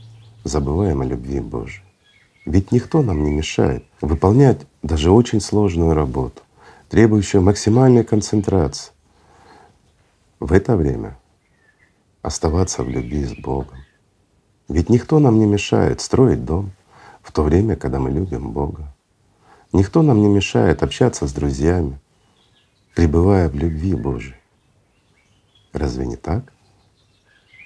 забываем 0.46 1.02
о 1.02 1.06
любви 1.06 1.42
Божией. 1.42 1.84
Ведь 2.46 2.72
никто 2.72 3.02
нам 3.02 3.24
не 3.24 3.32
мешает 3.32 3.84
выполнять 4.00 4.66
даже 4.82 5.12
очень 5.12 5.42
сложную 5.42 5.94
работу, 5.94 6.42
требующую 6.88 7.42
максимальной 7.42 8.06
концентрации, 8.06 8.94
в 10.39 10.53
это 10.53 10.75
время 10.75 11.17
оставаться 12.22 12.84
в 12.84 12.89
любви 12.89 13.25
с 13.25 13.34
Богом. 13.34 13.77
Ведь 14.67 14.89
никто 14.89 15.20
нам 15.20 15.39
не 15.39 15.46
мешает 15.46 16.01
строить 16.01 16.44
дом 16.44 16.72
в 17.22 17.32
то 17.32 17.44
время, 17.44 17.75
когда 17.75 18.00
мы 18.00 18.12
любим 18.12 18.51
Бога. 18.51 18.94
Никто 19.74 20.01
нам 20.01 20.22
не 20.22 20.27
мешает 20.27 20.84
общаться 20.84 21.27
с 21.27 21.34
друзьями, 21.34 22.00
пребывая 22.96 23.50
в 23.50 23.56
любви 23.56 23.96
Божией. 23.96 24.36
Разве 25.74 26.06
не 26.06 26.15
так? 26.15 26.53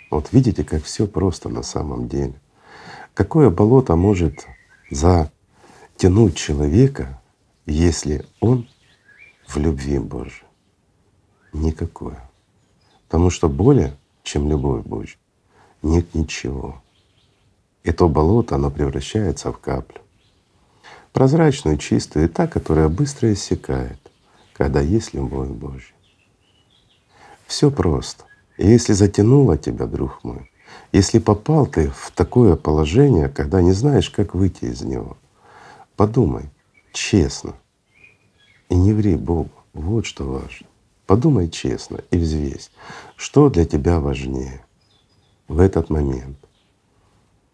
Вот 0.09 0.33
видите, 0.33 0.63
как 0.63 0.83
все 0.83 1.07
просто 1.07 1.49
на 1.49 1.63
самом 1.63 2.07
деле. 2.07 2.33
Какое 3.13 3.49
болото 3.49 3.95
может 3.95 4.45
затянуть 4.89 6.35
человека, 6.35 7.21
если 7.65 8.25
он 8.39 8.67
в 9.47 9.57
любви 9.57 9.99
Божией? 9.99 10.45
Никакое. 11.53 12.30
Потому 13.11 13.29
что 13.29 13.49
более, 13.49 13.97
чем 14.23 14.47
любовь 14.47 14.85
Божья, 14.85 15.17
нет 15.81 16.15
ничего. 16.15 16.81
И 17.83 17.91
то 17.91 18.07
болото, 18.07 18.55
оно 18.55 18.71
превращается 18.71 19.51
в 19.51 19.57
каплю. 19.57 19.99
Прозрачную, 21.11 21.77
чистую, 21.77 22.25
и 22.25 22.27
та, 22.29 22.47
которая 22.47 22.87
быстро 22.87 23.33
иссякает, 23.33 23.99
когда 24.53 24.79
есть 24.79 25.13
любовь 25.13 25.49
Божья. 25.49 25.93
Все 27.47 27.69
просто. 27.69 28.23
И 28.57 28.65
если 28.65 28.93
затянуло 28.93 29.57
тебя, 29.57 29.87
друг 29.87 30.23
мой, 30.23 30.49
если 30.93 31.19
попал 31.19 31.67
ты 31.67 31.89
в 31.89 32.11
такое 32.15 32.55
положение, 32.55 33.27
когда 33.27 33.61
не 33.61 33.73
знаешь, 33.73 34.09
как 34.09 34.33
выйти 34.33 34.65
из 34.65 34.83
него, 34.83 35.17
подумай 35.97 36.45
честно 36.93 37.55
и 38.69 38.75
не 38.75 38.93
ври 38.93 39.17
Богу. 39.17 39.51
Вот 39.73 40.05
что 40.05 40.23
важно. 40.23 40.67
Подумай 41.11 41.49
честно 41.49 41.99
и 42.09 42.17
взвесь, 42.17 42.71
что 43.17 43.49
для 43.49 43.65
тебя 43.65 43.99
важнее 43.99 44.63
в 45.49 45.59
этот 45.59 45.89
момент. 45.89 46.37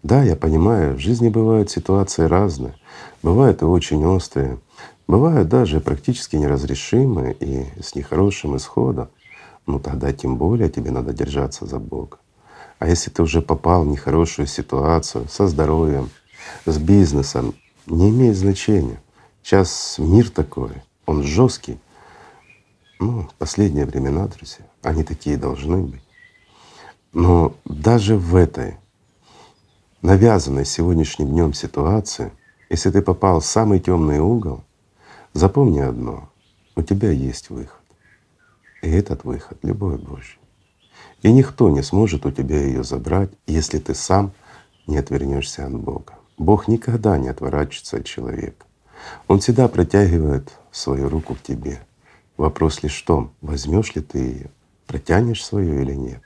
Да, 0.03 0.21
я 0.21 0.35
понимаю, 0.35 0.93
в 0.93 0.99
жизни 0.99 1.29
бывают 1.29 1.71
ситуации 1.71 2.25
разные, 2.25 2.75
бывают 3.23 3.63
и 3.63 3.65
очень 3.65 4.05
острые, 4.05 4.59
бывают 5.07 5.49
даже 5.49 5.81
практически 5.81 6.35
неразрешимые 6.35 7.33
и 7.33 7.65
с 7.81 7.95
нехорошим 7.95 8.55
исходом. 8.57 9.09
Ну 9.65 9.79
тогда 9.79 10.13
тем 10.13 10.37
более 10.37 10.69
тебе 10.69 10.91
надо 10.91 11.11
держаться 11.11 11.65
за 11.65 11.79
Бога. 11.79 12.19
А 12.77 12.87
если 12.87 13.09
ты 13.09 13.23
уже 13.23 13.41
попал 13.41 13.85
в 13.85 13.87
нехорошую 13.87 14.45
ситуацию 14.45 15.27
со 15.29 15.47
здоровьем, 15.47 16.11
с 16.67 16.77
бизнесом, 16.77 17.55
не 17.87 18.11
имеет 18.11 18.37
значения. 18.37 19.01
Сейчас 19.41 19.95
мир 19.97 20.29
такой, 20.29 20.73
он 21.07 21.23
жесткий, 21.23 21.79
ну, 22.99 23.29
последние 23.37 23.85
времена, 23.85 24.27
друзья, 24.27 24.65
они 24.81 25.03
такие 25.03 25.37
должны 25.37 25.77
быть. 25.77 26.01
Но 27.13 27.55
даже 27.65 28.17
в 28.17 28.35
этой 28.35 28.77
навязанной 30.01 30.65
сегодняшним 30.65 31.29
днем 31.29 31.53
ситуации, 31.53 32.31
если 32.69 32.91
ты 32.91 33.01
попал 33.01 33.39
в 33.39 33.45
самый 33.45 33.79
темный 33.79 34.19
угол, 34.19 34.63
запомни 35.33 35.79
одно— 35.79 36.29
у 36.75 36.83
тебя 36.83 37.09
есть 37.09 37.49
выход. 37.49 37.81
И 38.83 38.89
этот 38.89 39.23
выход— 39.23 39.57
любовь 39.63 39.99
Божья. 39.99 40.37
И 41.23 41.31
никто 41.31 41.69
не 41.69 41.81
сможет 41.81 42.25
у 42.25 42.31
тебя 42.31 42.61
ее 42.61 42.83
забрать, 42.83 43.31
если 43.47 43.79
ты 43.79 43.95
сам 43.95 44.31
не 44.85 44.97
отвернешься 44.97 45.65
от 45.65 45.73
Бога. 45.73 46.13
Бог 46.37 46.67
никогда 46.67 47.17
не 47.17 47.29
отворачивается 47.29 47.97
от 47.97 48.05
человека. 48.05 48.65
Он 49.27 49.39
всегда 49.39 49.67
протягивает 49.67 50.51
свою 50.71 51.09
руку 51.09 51.35
к 51.35 51.41
тебе. 51.41 51.79
Вопрос 52.37 52.83
лишь 52.83 53.01
в 53.01 53.05
том, 53.05 53.31
возьмешь 53.41 53.95
ли 53.95 54.01
ты 54.03 54.19
ее, 54.19 54.51
протянешь 54.85 55.43
свою 55.43 55.81
или 55.81 55.93
нет. 55.93 56.21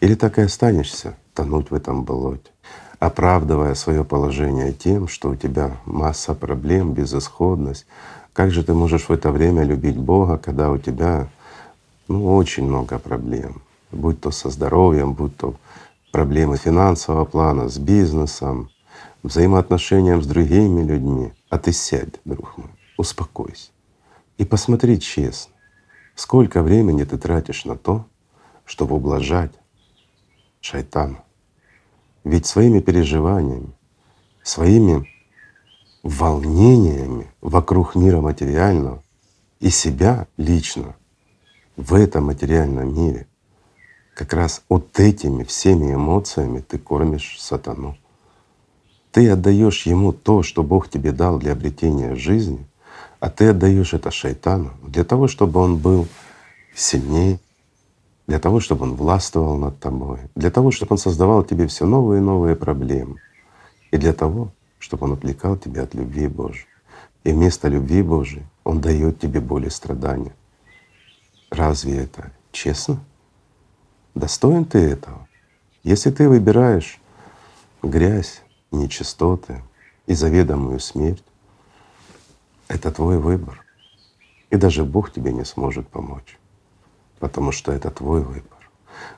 Или 0.00 0.16
так 0.16 0.38
и 0.38 0.42
останешься 0.42 1.16
тонуть 1.34 1.70
в 1.70 1.74
этом 1.74 2.02
болоте, 2.02 2.50
оправдывая 2.98 3.74
свое 3.74 4.04
положение 4.04 4.72
тем, 4.72 5.06
что 5.06 5.30
у 5.30 5.36
тебя 5.36 5.76
масса 5.86 6.34
проблем, 6.34 6.94
безысходность. 6.94 7.86
Как 8.32 8.50
же 8.50 8.64
ты 8.64 8.74
можешь 8.74 9.08
в 9.08 9.12
это 9.12 9.30
время 9.30 9.62
любить 9.62 9.96
Бога, 9.96 10.36
когда 10.36 10.68
у 10.70 10.78
тебя 10.78 11.28
ну, 12.08 12.34
очень 12.34 12.66
много 12.66 12.98
проблем, 12.98 13.62
будь 13.92 14.20
то 14.20 14.32
со 14.32 14.50
здоровьем, 14.50 15.12
будь 15.12 15.36
то 15.36 15.54
проблемы 16.10 16.56
финансового 16.56 17.24
плана, 17.24 17.68
с 17.68 17.78
бизнесом, 17.78 18.68
взаимоотношениям 19.22 20.22
с 20.22 20.26
другими 20.26 20.82
людьми. 20.82 21.32
А 21.50 21.58
ты 21.58 21.72
сядь, 21.72 22.20
друг 22.24 22.58
мой, 22.58 22.70
успокойся 22.96 23.70
и 24.38 24.44
посмотри 24.44 25.00
честно, 25.00 25.52
сколько 26.14 26.62
времени 26.62 27.04
ты 27.04 27.18
тратишь 27.18 27.64
на 27.64 27.76
то, 27.76 28.06
чтобы 28.64 28.96
ублажать 28.96 29.52
шайтана. 30.60 31.24
Ведь 32.24 32.46
своими 32.46 32.80
переживаниями, 32.80 33.72
своими 34.42 35.08
волнениями 36.02 37.30
вокруг 37.40 37.94
мира 37.94 38.20
материального 38.20 39.02
и 39.60 39.70
себя 39.70 40.26
лично 40.36 40.96
в 41.76 41.94
этом 41.94 42.26
материальном 42.26 42.94
мире 42.94 43.26
как 44.14 44.34
раз 44.34 44.62
вот 44.68 44.98
этими 45.00 45.42
всеми 45.44 45.94
эмоциями 45.94 46.60
ты 46.60 46.78
кормишь 46.78 47.36
сатану. 47.40 47.96
Ты 49.10 49.30
отдаешь 49.30 49.86
ему 49.86 50.12
то, 50.12 50.42
что 50.42 50.62
Бог 50.62 50.88
тебе 50.88 51.12
дал 51.12 51.38
для 51.38 51.52
обретения 51.52 52.14
жизни, 52.14 52.66
а 53.22 53.30
ты 53.30 53.50
отдаешь 53.50 53.94
это 53.94 54.10
шайтану 54.10 54.72
для 54.82 55.04
того, 55.04 55.28
чтобы 55.28 55.60
он 55.60 55.78
был 55.78 56.08
сильнее, 56.74 57.38
для 58.26 58.40
того, 58.40 58.58
чтобы 58.58 58.82
он 58.82 58.96
властвовал 58.96 59.56
над 59.58 59.78
тобой, 59.78 60.18
для 60.34 60.50
того, 60.50 60.72
чтобы 60.72 60.94
он 60.94 60.98
создавал 60.98 61.44
тебе 61.44 61.68
все 61.68 61.86
новые 61.86 62.20
и 62.20 62.24
новые 62.24 62.56
проблемы, 62.56 63.20
и 63.92 63.96
для 63.96 64.12
того, 64.12 64.50
чтобы 64.80 65.04
он 65.04 65.12
отвлекал 65.12 65.56
тебя 65.56 65.84
от 65.84 65.94
любви 65.94 66.26
Божьей. 66.26 66.66
И 67.22 67.30
вместо 67.30 67.68
любви 67.68 68.02
Божьей 68.02 68.42
он 68.64 68.80
дает 68.80 69.20
тебе 69.20 69.38
боль 69.40 69.66
и 69.66 69.70
страдания. 69.70 70.34
Разве 71.48 71.98
это 71.98 72.32
честно? 72.50 72.98
Достоин 74.16 74.64
ты 74.64 74.78
этого? 74.80 75.28
Если 75.84 76.10
ты 76.10 76.28
выбираешь 76.28 77.00
грязь, 77.84 78.42
нечистоты 78.72 79.62
и 80.08 80.14
заведомую 80.14 80.80
смерть, 80.80 81.22
это 82.72 82.90
твой 82.90 83.18
выбор. 83.18 83.64
И 84.50 84.56
даже 84.56 84.84
Бог 84.84 85.12
тебе 85.12 85.32
не 85.32 85.44
сможет 85.44 85.88
помочь, 85.88 86.38
потому 87.18 87.52
что 87.52 87.72
это 87.72 87.90
твой 87.90 88.22
выбор. 88.22 88.70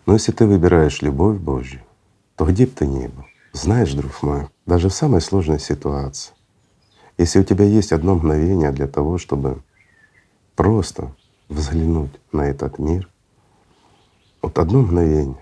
Но 0.06 0.14
если 0.14 0.32
ты 0.32 0.46
выбираешь 0.46 1.02
любовь 1.02 1.38
Божью, 1.38 1.80
то 2.36 2.44
где 2.44 2.66
бы 2.66 2.72
ты 2.72 2.86
ни 2.86 3.06
был, 3.06 3.24
знаешь, 3.52 3.92
друг 3.92 4.22
мой, 4.22 4.48
даже 4.66 4.88
в 4.88 4.94
самой 4.94 5.20
сложной 5.20 5.60
ситуации, 5.60 6.34
если 7.16 7.40
у 7.40 7.44
тебя 7.44 7.64
есть 7.64 7.92
одно 7.92 8.16
мгновение 8.16 8.72
для 8.72 8.88
того, 8.88 9.18
чтобы 9.18 9.62
просто 10.56 11.14
взглянуть 11.48 12.12
на 12.32 12.42
этот 12.42 12.78
мир, 12.78 13.08
вот 14.42 14.58
одно 14.58 14.80
мгновение 14.80 15.38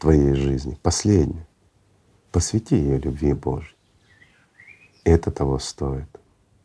твоей 0.00 0.34
жизни, 0.34 0.78
последнее, 0.82 1.46
посвяти 2.32 2.76
ее 2.76 2.98
любви 2.98 3.32
Божьей. 3.32 3.76
И 5.04 5.10
это 5.10 5.30
того 5.30 5.58
стоит. 5.58 6.08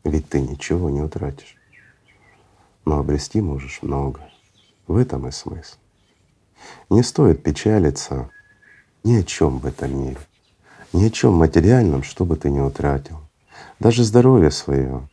Ведь 0.03 0.29
ты 0.29 0.41
ничего 0.41 0.89
не 0.89 1.01
утратишь. 1.01 1.55
Но 2.86 3.00
обрести 3.00 3.41
можешь 3.41 3.81
много. 3.81 4.22
В 4.88 4.98
этом 4.98 5.27
и 5.27 5.31
смысл. 5.31 5.77
Не 6.89 7.03
стоит 7.03 7.43
печалиться 7.43 8.29
ни 9.03 9.15
о 9.15 9.24
чем 9.24 9.60
в 9.60 9.65
этом 9.65 9.98
мире, 9.98 10.20
ни 10.93 11.05
о 11.05 11.10
чем 11.10 11.34
материальном, 11.34 12.03
что 12.03 12.25
бы 12.25 12.36
ты 12.36 12.50
не 12.50 12.62
утратил. 12.62 13.20
Даже 13.79 14.03
здоровье 14.03 14.51
свое. 14.51 15.08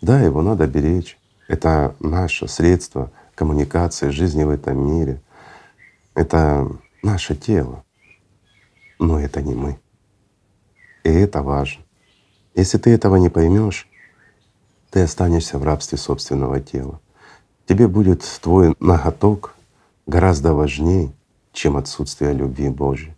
Да, 0.00 0.20
его 0.20 0.42
надо 0.42 0.66
беречь. 0.66 1.18
Это 1.48 1.94
наше 2.00 2.48
средство 2.48 3.10
коммуникации, 3.34 4.10
жизни 4.10 4.44
в 4.44 4.50
этом 4.50 4.78
мире. 4.78 5.22
Это 6.14 6.70
наше 7.02 7.34
тело. 7.34 7.84
Но 8.98 9.18
это 9.18 9.42
не 9.42 9.54
мы. 9.54 9.78
И 11.04 11.10
это 11.10 11.42
важно. 11.42 11.82
Если 12.54 12.78
ты 12.78 12.90
этого 12.90 13.16
не 13.16 13.28
поймешь, 13.28 13.88
ты 14.90 15.02
останешься 15.02 15.58
в 15.58 15.64
рабстве 15.64 15.98
собственного 15.98 16.60
тела. 16.60 17.00
Тебе 17.66 17.88
будет 17.88 18.22
твой 18.40 18.74
ноготок 18.80 19.54
гораздо 20.06 20.54
важнее, 20.54 21.12
чем 21.52 21.76
отсутствие 21.76 22.32
любви 22.32 22.68
Божьей 22.68 23.14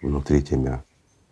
внутри 0.00 0.42
тебя. 0.42 0.82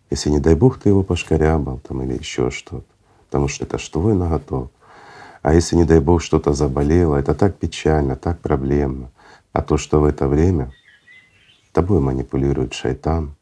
Если, 0.09 0.29
не 0.29 0.39
дай 0.39 0.55
Бог, 0.55 0.79
ты 0.79 0.89
его 0.89 1.03
пошкарябал 1.03 1.79
там 1.79 2.01
или 2.01 2.17
еще 2.17 2.51
что-то, 2.51 2.85
потому 3.27 3.47
что 3.47 3.65
это 3.65 3.77
ж 3.77 3.87
твой 3.89 4.13
ноготок. 4.15 4.71
А 5.41 5.53
если, 5.53 5.75
не 5.75 5.83
дай 5.83 5.99
Бог, 5.99 6.21
что-то 6.21 6.53
заболело, 6.53 7.15
это 7.15 7.33
так 7.33 7.55
печально, 7.55 8.15
так 8.15 8.39
проблемно. 8.39 9.11
А 9.53 9.61
то, 9.61 9.77
что 9.77 9.99
в 9.99 10.05
это 10.05 10.27
время 10.27 10.71
тобой 11.71 11.99
манипулирует 12.01 12.73
шайтан, 12.73 13.35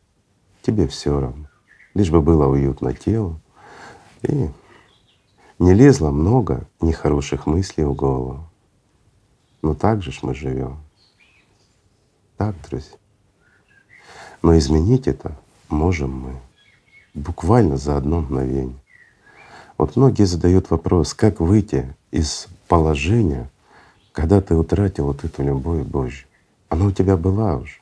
тебе 0.62 0.88
все 0.88 1.20
равно. 1.20 1.48
Лишь 1.94 2.12
бы 2.12 2.22
было 2.22 2.48
уютно 2.48 2.94
телу, 2.94 3.40
и 4.22 4.50
не 5.60 5.74
лезло 5.74 6.12
много 6.12 6.68
нехороших 6.82 7.46
мыслей 7.46 7.86
в 7.86 7.94
голову. 7.94 8.48
Но 9.62 9.74
так 9.74 10.02
же 10.02 10.12
ж 10.12 10.20
мы 10.22 10.36
живем. 10.36 10.78
Так, 12.38 12.56
друзья. 12.70 12.96
Но 14.42 14.58
изменить 14.58 15.08
это 15.08 15.36
можем 15.70 16.20
мы 16.20 16.36
буквально 17.14 17.78
за 17.78 17.98
одно 17.98 18.22
мгновение. 18.22 18.78
Вот 19.78 19.96
многие 19.96 20.26
задают 20.26 20.70
вопрос, 20.70 21.14
как 21.14 21.40
выйти 21.40 21.96
из 22.12 22.48
положения, 22.68 23.50
когда 24.12 24.42
ты 24.42 24.56
утратил 24.56 25.06
вот 25.06 25.24
эту 25.24 25.44
любовь 25.44 25.86
Божью. 25.86 26.28
Она 26.70 26.86
у 26.86 26.92
тебя 26.92 27.18
была 27.18 27.58
уже. 27.58 27.80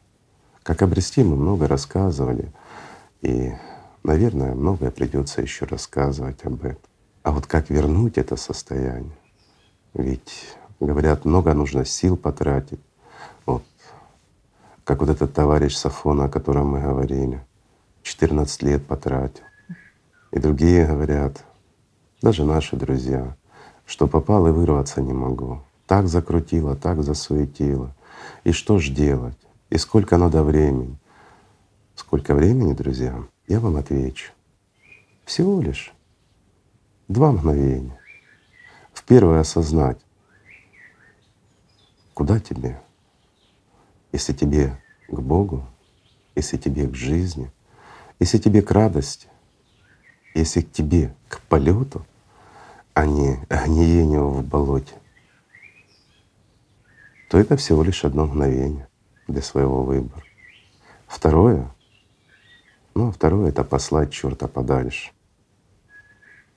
Как 0.63 0.81
обрести, 0.81 1.23
мы 1.23 1.35
много 1.35 1.67
рассказывали. 1.67 2.51
И, 3.21 3.53
наверное, 4.03 4.55
многое 4.55 4.91
придется 4.91 5.41
еще 5.41 5.65
рассказывать 5.65 6.43
об 6.43 6.63
этом. 6.65 6.94
А 7.25 7.31
вот 7.31 7.47
как 7.47 7.71
вернуть 7.71 8.19
это 8.19 8.35
состояние? 8.35 9.17
Ведь, 9.95 10.55
говорят, 10.79 11.25
много 11.25 11.55
нужно 11.55 11.83
сил 11.83 12.17
потратить. 12.17 12.79
Вот 13.47 13.63
как 14.83 14.99
вот 14.99 15.09
этот 15.09 15.33
товарищ 15.33 15.75
Сафона, 15.75 16.25
о 16.25 16.29
котором 16.29 16.67
мы 16.67 16.81
говорили, 16.81 17.43
14 18.03 18.61
лет 18.61 18.85
потратил. 18.85 19.43
И 20.33 20.37
другие 20.37 20.85
говорят, 20.85 21.43
даже 22.21 22.45
наши 22.45 22.75
друзья, 22.75 23.35
что 23.87 24.05
попал 24.07 24.47
и 24.47 24.51
вырваться 24.51 25.01
не 25.01 25.13
могу. 25.13 25.63
Так 25.87 26.07
закрутило, 26.07 26.75
так 26.75 27.01
засуетило. 27.01 27.95
И 28.43 28.51
что 28.51 28.77
ж 28.77 28.89
делать? 28.89 29.39
И 29.71 29.79
сколько 29.79 30.17
надо 30.17 30.43
времени? 30.43 30.95
Сколько 31.95 32.35
времени, 32.35 32.73
друзья? 32.73 33.23
Я 33.47 33.59
вам 33.59 33.77
отвечу. 33.77 34.31
Всего 35.25 35.59
лишь 35.59 35.94
два 37.07 37.31
мгновения. 37.31 37.99
В 38.93 39.03
первое 39.03 39.41
осознать, 39.41 39.99
куда 42.13 42.39
тебе, 42.39 42.81
если 44.11 44.33
тебе 44.33 44.79
к 45.07 45.19
Богу, 45.19 45.65
если 46.35 46.57
тебе 46.57 46.87
к 46.87 46.95
жизни, 46.95 47.51
если 48.19 48.37
тебе 48.37 48.61
к 48.61 48.71
радости, 48.71 49.27
если 50.33 50.61
к 50.61 50.71
тебе 50.71 51.13
к 51.27 51.41
полету, 51.41 52.05
а 52.93 53.05
не 53.05 53.45
гниению 53.49 54.29
в 54.29 54.43
болоте, 54.43 54.95
то 57.29 57.37
это 57.37 57.57
всего 57.57 57.83
лишь 57.83 58.05
одно 58.05 58.25
мгновение 58.25 58.87
для 59.27 59.41
своего 59.41 59.83
выбора. 59.83 60.23
Второе, 61.07 61.69
ну 62.93 63.09
а 63.09 63.11
второе— 63.11 63.49
это 63.51 63.63
послать 63.63 64.13
черта 64.13 64.47
подальше. 64.47 65.11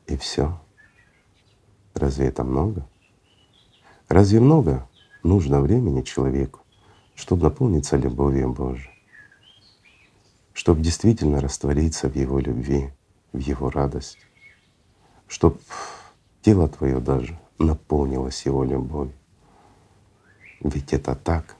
И 0.08 0.16
все. 0.16 0.58
Разве 1.94 2.28
это 2.28 2.42
много? 2.42 2.86
Разве 4.08 4.40
много 4.40 4.88
нужно 5.22 5.60
времени 5.60 6.00
человеку, 6.00 6.60
чтобы 7.14 7.42
наполниться 7.42 7.96
любовью 7.98 8.52
Божией, 8.52 9.04
чтобы 10.54 10.80
действительно 10.80 11.42
раствориться 11.42 12.08
в 12.08 12.16
Его 12.16 12.38
любви, 12.38 12.90
в 13.32 13.38
Его 13.38 13.68
радости, 13.68 14.22
чтобы 15.26 15.58
тело 16.40 16.68
твое 16.68 17.00
даже 17.00 17.38
наполнилось 17.58 18.46
Его 18.46 18.64
любовью. 18.64 19.12
Ведь 20.60 20.94
это 20.94 21.14
так. 21.14 21.54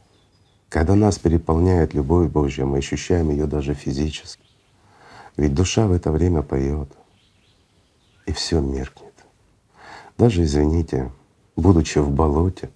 Когда 0.71 0.95
нас 0.95 1.19
переполняет 1.19 1.93
любовь 1.93 2.31
Божья, 2.31 2.65
мы 2.65 2.79
ощущаем 2.79 3.31
ее 3.31 3.47
даже 3.47 3.75
физически. 3.75 4.43
Ведь 5.37 5.55
душа 5.55 5.87
в 5.87 5.93
это 5.93 6.11
время 6.11 6.43
поет, 6.43 6.98
и 8.29 8.33
все 8.33 8.61
меркнет. 8.61 9.15
Даже, 10.19 10.45
извините, 10.45 11.11
будучи 11.57 11.99
в 11.99 12.11
болоте, 12.11 12.71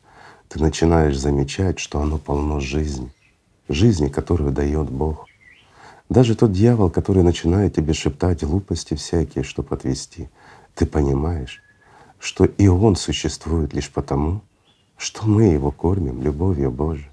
ты 0.48 0.58
начинаешь 0.58 1.18
замечать, 1.18 1.78
что 1.78 2.00
оно 2.00 2.16
полно 2.16 2.58
жизни, 2.58 3.12
жизни, 3.68 4.08
которую 4.08 4.50
дает 4.50 4.90
Бог. 4.90 5.26
Даже 6.08 6.34
тот 6.34 6.52
дьявол, 6.52 6.90
который 6.90 7.22
начинает 7.22 7.74
тебе 7.74 7.92
шептать 7.92 8.44
глупости 8.44 8.94
всякие, 8.94 9.44
чтобы 9.44 9.74
отвести, 9.74 10.30
ты 10.74 10.86
понимаешь, 10.86 11.62
что 12.18 12.46
и 12.46 12.66
он 12.66 12.96
существует 12.96 13.74
лишь 13.74 13.90
потому, 13.90 14.40
что 14.96 15.26
мы 15.26 15.44
его 15.44 15.70
кормим 15.70 16.22
любовью 16.22 16.70
Божией, 16.70 17.10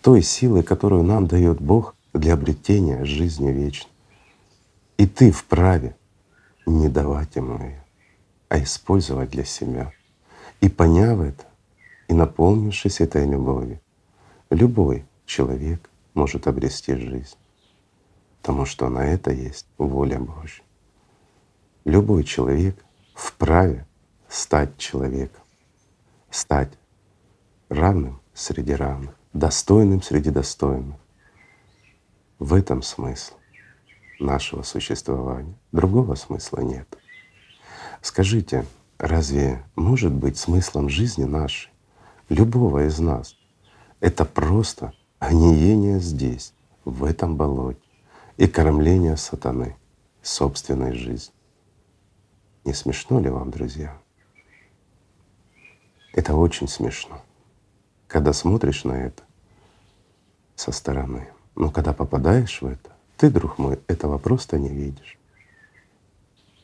той 0.00 0.22
силой, 0.22 0.64
которую 0.64 1.04
нам 1.04 1.28
дает 1.28 1.60
Бог 1.60 1.94
для 2.12 2.34
обретения 2.34 3.04
жизни 3.04 3.50
вечной. 3.50 3.90
И 4.98 5.06
ты 5.06 5.30
вправе 5.30 5.94
не 6.66 6.88
давать 6.88 7.36
ему 7.36 7.58
ее, 7.62 7.84
а 8.48 8.62
использовать 8.62 9.30
для 9.30 9.44
себя. 9.44 9.92
И 10.60 10.68
поняв 10.68 11.20
это, 11.20 11.44
и 12.08 12.14
наполнившись 12.14 13.00
этой 13.00 13.26
любовью, 13.26 13.80
любой 14.50 15.04
человек 15.26 15.88
может 16.14 16.46
обрести 16.46 16.94
жизнь, 16.94 17.36
потому 18.40 18.64
что 18.66 18.88
на 18.88 19.06
это 19.06 19.32
есть 19.32 19.66
воля 19.78 20.18
Божья. 20.18 20.62
Любой 21.84 22.24
человек 22.24 22.84
вправе 23.14 23.86
стать 24.28 24.76
человеком, 24.78 25.42
стать 26.30 26.72
равным 27.68 28.20
среди 28.34 28.74
равных, 28.74 29.14
достойным 29.32 30.02
среди 30.02 30.30
достойных. 30.30 30.96
В 32.38 32.54
этом 32.54 32.82
смысл 32.82 33.34
нашего 34.22 34.62
существования. 34.62 35.54
Другого 35.72 36.14
смысла 36.14 36.60
нет. 36.60 36.88
Скажите, 38.00 38.64
разве 38.98 39.62
может 39.76 40.12
быть 40.12 40.38
смыслом 40.38 40.88
жизни 40.88 41.24
нашей, 41.24 41.70
любого 42.28 42.86
из 42.86 42.98
нас, 42.98 43.36
это 44.00 44.24
просто 44.24 44.92
гниение 45.20 46.00
здесь, 46.00 46.54
в 46.84 47.04
этом 47.04 47.36
болоте, 47.36 47.80
и 48.36 48.46
кормление 48.46 49.16
сатаны 49.16 49.76
собственной 50.22 50.94
жизнью? 50.94 51.34
Не 52.64 52.74
смешно 52.74 53.20
ли 53.20 53.28
вам, 53.28 53.50
друзья? 53.50 53.96
Это 56.12 56.34
очень 56.34 56.68
смешно, 56.68 57.22
когда 58.06 58.32
смотришь 58.32 58.84
на 58.84 58.92
это 58.92 59.22
со 60.54 60.70
стороны. 60.70 61.28
Но 61.54 61.70
когда 61.70 61.92
попадаешь 61.92 62.62
в 62.62 62.66
это, 62.66 62.91
ты, 63.22 63.30
друг 63.30 63.56
мой, 63.56 63.78
этого 63.86 64.18
просто 64.18 64.58
не 64.58 64.68
видишь. 64.68 65.16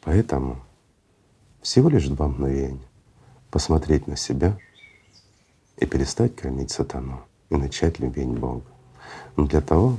Поэтому 0.02 0.60
всего 1.62 1.88
лишь 1.88 2.08
два 2.08 2.26
мгновения 2.26 2.88
посмотреть 3.52 4.08
на 4.08 4.16
себя 4.16 4.58
и 5.76 5.86
перестать 5.86 6.34
кормить 6.34 6.72
сатану 6.72 7.22
и 7.48 7.54
начать 7.54 8.00
любить 8.00 8.26
Бога. 8.26 8.64
Но 9.36 9.46
для 9.46 9.60
того, 9.60 9.98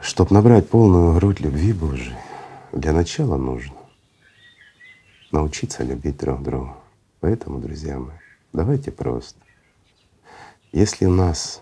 чтобы 0.00 0.32
набрать 0.32 0.68
полную 0.68 1.16
грудь 1.16 1.40
любви 1.40 1.72
Божией, 1.72 2.14
для 2.70 2.92
начала 2.92 3.36
нужно 3.36 3.74
научиться 5.32 5.82
любить 5.82 6.18
друг 6.18 6.44
друга. 6.44 6.76
Поэтому, 7.18 7.58
друзья 7.58 7.98
мои, 7.98 8.18
давайте 8.52 8.92
просто. 8.92 9.40
Если 10.70 11.06
нас 11.06 11.60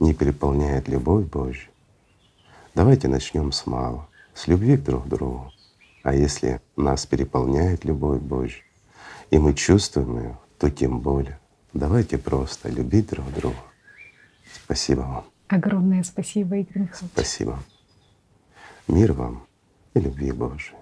не 0.00 0.14
переполняет 0.14 0.88
любовь 0.88 1.26
Божья, 1.26 1.68
давайте 2.74 3.08
начнем 3.08 3.52
с 3.52 3.66
малого, 3.66 4.08
с 4.34 4.46
любви 4.48 4.76
к 4.76 4.82
друг 4.82 5.08
другу. 5.08 5.52
А 6.02 6.14
если 6.14 6.60
нас 6.76 7.06
переполняет 7.06 7.84
любовь 7.84 8.20
Божья, 8.20 8.62
и 9.30 9.38
мы 9.38 9.54
чувствуем 9.54 10.18
ее, 10.18 10.38
то 10.58 10.70
тем 10.70 11.00
более. 11.00 11.38
Давайте 11.72 12.18
просто 12.18 12.68
любить 12.68 13.08
друг 13.08 13.32
друга. 13.32 13.56
Спасибо 14.52 15.00
вам. 15.00 15.24
Огромное 15.48 16.02
спасибо, 16.02 16.56
Игорь 16.56 16.82
Михайлович. 16.82 17.12
Спасибо. 17.12 17.58
Мир 18.88 19.12
вам 19.12 19.46
и 19.94 20.00
любви 20.00 20.32
Божией. 20.32 20.81